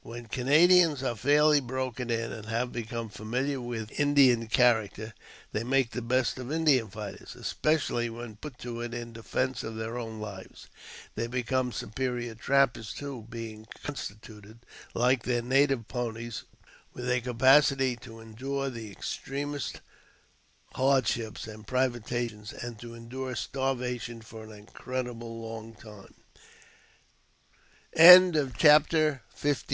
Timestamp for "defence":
9.12-9.64